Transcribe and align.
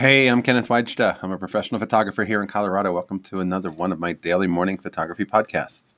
Hey, 0.00 0.28
I'm 0.28 0.40
Kenneth 0.40 0.68
Wajda. 0.68 1.18
I'm 1.20 1.30
a 1.30 1.36
professional 1.36 1.78
photographer 1.78 2.24
here 2.24 2.40
in 2.40 2.48
Colorado. 2.48 2.90
Welcome 2.90 3.20
to 3.24 3.40
another 3.40 3.70
one 3.70 3.92
of 3.92 3.98
my 3.98 4.14
daily 4.14 4.46
morning 4.46 4.78
photography 4.78 5.26
podcasts. 5.26 5.92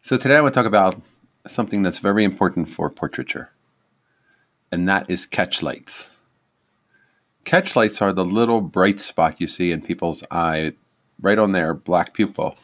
So, 0.00 0.16
today 0.16 0.34
I 0.34 0.40
want 0.40 0.52
to 0.52 0.58
talk 0.58 0.66
about 0.66 1.00
something 1.46 1.84
that's 1.84 2.00
very 2.00 2.24
important 2.24 2.68
for 2.68 2.90
portraiture, 2.90 3.52
and 4.72 4.88
that 4.88 5.08
is 5.08 5.26
catch 5.26 5.62
lights. 5.62 6.10
Catch 7.44 7.76
lights 7.76 8.02
are 8.02 8.12
the 8.12 8.24
little 8.24 8.60
bright 8.60 8.98
spot 8.98 9.40
you 9.40 9.46
see 9.46 9.70
in 9.70 9.80
people's 9.80 10.24
eye, 10.32 10.72
right 11.20 11.38
on 11.38 11.52
their 11.52 11.74
black 11.74 12.14
pupil, 12.14 12.56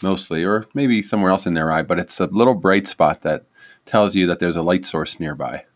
mostly, 0.00 0.42
or 0.42 0.66
maybe 0.72 1.02
somewhere 1.02 1.30
else 1.30 1.44
in 1.44 1.52
their 1.52 1.70
eye, 1.70 1.82
but 1.82 1.98
it's 1.98 2.18
a 2.18 2.28
little 2.28 2.54
bright 2.54 2.86
spot 2.86 3.20
that 3.20 3.44
tells 3.84 4.14
you 4.14 4.26
that 4.26 4.38
there's 4.38 4.56
a 4.56 4.62
light 4.62 4.86
source 4.86 5.20
nearby. 5.20 5.66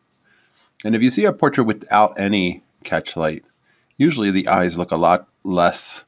And 0.86 0.96
if 0.96 1.02
you 1.02 1.10
see 1.10 1.26
a 1.26 1.34
portrait 1.34 1.64
without 1.64 2.18
any 2.18 2.62
catch 2.82 3.14
light, 3.14 3.44
usually 4.00 4.30
the 4.30 4.48
eyes 4.48 4.78
look 4.78 4.90
a 4.90 4.96
lot 4.96 5.28
less 5.44 6.06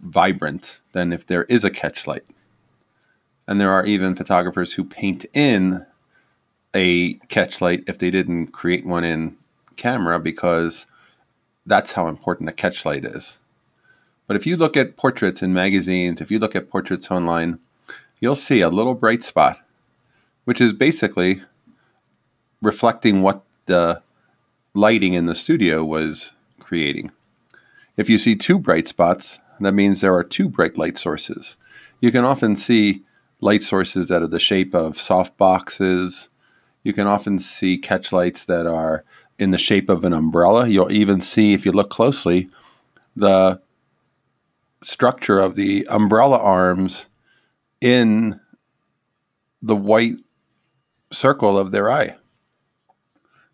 vibrant 0.00 0.80
than 0.92 1.12
if 1.12 1.26
there 1.26 1.44
is 1.44 1.64
a 1.64 1.70
catch 1.70 2.06
light. 2.06 2.24
And 3.46 3.60
there 3.60 3.70
are 3.70 3.84
even 3.84 4.16
photographers 4.16 4.72
who 4.72 4.84
paint 4.84 5.26
in 5.34 5.84
a 6.74 7.14
catch 7.28 7.60
light 7.60 7.84
if 7.86 7.98
they 7.98 8.10
didn't 8.10 8.48
create 8.48 8.86
one 8.86 9.04
in 9.04 9.36
camera 9.76 10.18
because 10.18 10.86
that's 11.66 11.92
how 11.92 12.08
important 12.08 12.48
a 12.48 12.54
catch 12.54 12.86
light 12.86 13.04
is. 13.04 13.36
But 14.26 14.36
if 14.36 14.46
you 14.46 14.56
look 14.56 14.74
at 14.74 14.96
portraits 14.96 15.42
in 15.42 15.52
magazines, 15.52 16.22
if 16.22 16.30
you 16.30 16.38
look 16.38 16.56
at 16.56 16.70
portraits 16.70 17.10
online, 17.10 17.58
you'll 18.18 18.34
see 18.34 18.62
a 18.62 18.70
little 18.70 18.94
bright 18.94 19.22
spot, 19.22 19.60
which 20.46 20.60
is 20.60 20.72
basically 20.72 21.42
reflecting 22.62 23.20
what 23.20 23.44
the 23.66 24.00
lighting 24.72 25.12
in 25.12 25.26
the 25.26 25.34
studio 25.34 25.84
was 25.84 26.32
creating. 26.58 27.12
If 27.96 28.10
you 28.10 28.18
see 28.18 28.36
two 28.36 28.58
bright 28.58 28.86
spots, 28.86 29.40
that 29.60 29.72
means 29.72 30.00
there 30.00 30.14
are 30.14 30.24
two 30.24 30.48
bright 30.48 30.76
light 30.76 30.98
sources. 30.98 31.56
You 32.00 32.12
can 32.12 32.24
often 32.24 32.54
see 32.56 33.04
light 33.40 33.62
sources 33.62 34.08
that 34.08 34.22
are 34.22 34.28
the 34.28 34.40
shape 34.40 34.74
of 34.74 34.98
soft 34.98 35.36
boxes. 35.38 36.28
You 36.82 36.92
can 36.92 37.06
often 37.06 37.38
see 37.38 37.78
catch 37.78 38.12
lights 38.12 38.44
that 38.44 38.66
are 38.66 39.04
in 39.38 39.50
the 39.50 39.58
shape 39.58 39.88
of 39.88 40.04
an 40.04 40.12
umbrella. 40.12 40.68
You'll 40.68 40.92
even 40.92 41.20
see, 41.20 41.54
if 41.54 41.64
you 41.64 41.72
look 41.72 41.90
closely, 41.90 42.50
the 43.14 43.60
structure 44.82 45.38
of 45.38 45.54
the 45.54 45.86
umbrella 45.88 46.38
arms 46.38 47.06
in 47.80 48.40
the 49.62 49.76
white 49.76 50.16
circle 51.10 51.58
of 51.58 51.70
their 51.70 51.90
eye. 51.90 52.16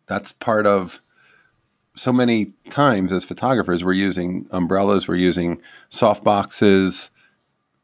That's 0.07 0.33
part 0.33 0.67
of 0.67 1.01
so 1.95 2.13
many 2.13 2.53
times 2.71 3.13
as 3.13 3.25
photographers, 3.25 3.85
we're 3.85 3.93
using 3.93 4.49
umbrellas, 4.51 5.07
we're 5.07 5.17
using 5.17 5.61
soft 5.89 6.25
boxes, 6.25 7.11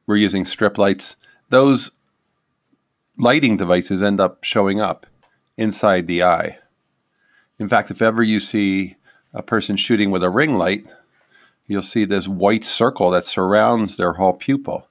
we're 0.06 0.17
using 0.17 0.45
strip 0.45 0.78
lights. 0.78 1.17
Those 1.50 1.91
lighting 3.19 3.56
devices 3.56 4.03
end 4.03 4.20
up 4.20 4.45
showing 4.45 4.81
up 4.81 5.06
inside 5.56 6.06
the 6.06 6.23
eye. 6.23 6.59
In 7.59 7.69
fact, 7.69 7.91
if 7.91 8.00
ever 8.00 8.23
you 8.23 8.41
see 8.41 8.97
a 9.34 9.42
person 9.42 9.77
shooting 9.77 10.11
with 10.11 10.22
a 10.22 10.31
ring 10.31 10.56
light, 10.56 10.87
you'll 11.67 11.83
see 11.83 12.05
this 12.05 12.28
white 12.28 12.65
circle 12.65 13.11
that 13.11 13.25
surrounds 13.25 13.97
their 13.97 14.15
whole 14.15 14.33
pupil. 14.33 14.89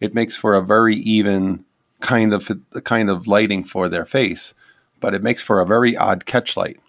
It 0.00 0.14
makes 0.14 0.36
for 0.36 0.54
a 0.54 0.62
very 0.62 0.96
even 0.96 1.64
kind 2.00 2.32
of 2.32 2.50
kind 2.84 3.10
of 3.10 3.28
lighting 3.28 3.62
for 3.62 3.88
their 3.88 4.06
face, 4.06 4.54
but 4.98 5.14
it 5.14 5.22
makes 5.22 5.42
for 5.42 5.60
a 5.60 5.66
very 5.66 5.96
odd 5.96 6.24
catch 6.26 6.56
light. 6.56 6.80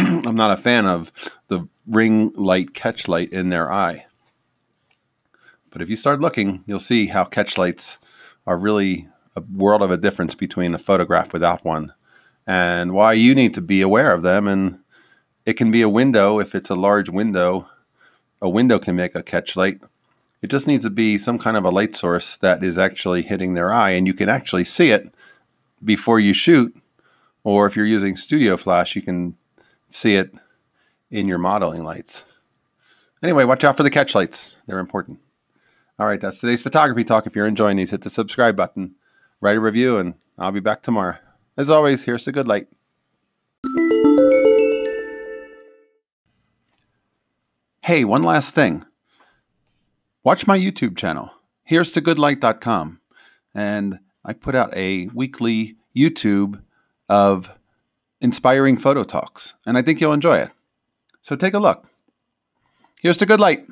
I'm 0.26 0.36
not 0.36 0.58
a 0.58 0.62
fan 0.62 0.86
of 0.86 1.12
the 1.48 1.68
ring 1.86 2.32
light 2.34 2.72
catch 2.72 3.06
light 3.06 3.32
in 3.32 3.50
their 3.50 3.70
eye. 3.70 4.06
But 5.70 5.82
if 5.82 5.90
you 5.90 5.96
start 5.96 6.20
looking, 6.20 6.64
you'll 6.66 6.80
see 6.80 7.06
how 7.06 7.24
catch 7.24 7.58
lights 7.58 7.98
are 8.46 8.56
really 8.56 9.08
a 9.36 9.42
world 9.54 9.82
of 9.82 9.90
a 9.90 9.98
difference 9.98 10.34
between 10.34 10.74
a 10.74 10.78
photograph 10.78 11.32
without 11.32 11.64
one 11.64 11.92
and 12.46 12.92
why 12.92 13.12
you 13.12 13.34
need 13.34 13.52
to 13.54 13.60
be 13.60 13.82
aware 13.82 14.12
of 14.12 14.22
them. 14.22 14.48
And 14.48 14.78
it 15.44 15.54
can 15.54 15.70
be 15.70 15.82
a 15.82 15.88
window 15.88 16.40
if 16.40 16.54
it's 16.54 16.70
a 16.70 16.74
large 16.74 17.10
window. 17.10 17.68
A 18.40 18.48
window 18.48 18.78
can 18.78 18.96
make 18.96 19.14
a 19.14 19.22
catch 19.22 19.54
light. 19.54 19.80
It 20.40 20.48
just 20.48 20.66
needs 20.66 20.84
to 20.84 20.90
be 20.90 21.18
some 21.18 21.38
kind 21.38 21.58
of 21.58 21.64
a 21.64 21.70
light 21.70 21.94
source 21.94 22.38
that 22.38 22.64
is 22.64 22.78
actually 22.78 23.22
hitting 23.22 23.52
their 23.52 23.70
eye, 23.70 23.90
and 23.90 24.06
you 24.06 24.14
can 24.14 24.30
actually 24.30 24.64
see 24.64 24.90
it 24.90 25.12
before 25.84 26.18
you 26.18 26.32
shoot. 26.32 26.74
Or 27.44 27.66
if 27.66 27.76
you're 27.76 27.84
using 27.84 28.16
Studio 28.16 28.56
Flash, 28.56 28.96
you 28.96 29.02
can 29.02 29.36
see 29.92 30.16
it 30.16 30.32
in 31.10 31.26
your 31.26 31.38
modeling 31.38 31.84
lights. 31.84 32.24
Anyway, 33.22 33.44
watch 33.44 33.64
out 33.64 33.76
for 33.76 33.82
the 33.82 33.90
catch 33.90 34.14
lights. 34.14 34.56
They're 34.66 34.78
important. 34.78 35.20
All 35.98 36.06
right, 36.06 36.20
that's 36.20 36.40
today's 36.40 36.62
photography 36.62 37.04
talk. 37.04 37.26
If 37.26 37.36
you're 37.36 37.46
enjoying 37.46 37.76
these, 37.76 37.90
hit 37.90 38.00
the 38.02 38.10
subscribe 38.10 38.56
button, 38.56 38.94
write 39.40 39.56
a 39.56 39.60
review, 39.60 39.98
and 39.98 40.14
I'll 40.38 40.52
be 40.52 40.60
back 40.60 40.82
tomorrow. 40.82 41.18
As 41.56 41.68
always, 41.68 42.04
here's 42.04 42.24
the 42.24 42.32
good 42.32 42.48
light. 42.48 42.68
Hey, 47.82 48.04
one 48.04 48.22
last 48.22 48.54
thing. 48.54 48.84
Watch 50.24 50.46
my 50.46 50.58
YouTube 50.58 50.96
channel. 50.96 51.30
Here's 51.64 51.92
to 51.92 52.00
goodlight.com. 52.00 53.00
And 53.54 53.98
I 54.24 54.32
put 54.32 54.54
out 54.54 54.74
a 54.76 55.08
weekly 55.08 55.76
YouTube 55.94 56.62
of 57.08 57.58
inspiring 58.20 58.76
photo 58.76 59.02
talks, 59.02 59.54
and 59.66 59.78
I 59.78 59.82
think 59.82 60.00
you'll 60.00 60.12
enjoy 60.12 60.38
it. 60.38 60.50
So 61.22 61.36
take 61.36 61.54
a 61.54 61.58
look. 61.58 61.86
Here's 63.00 63.16
to 63.18 63.26
good 63.26 63.40
light. 63.40 63.66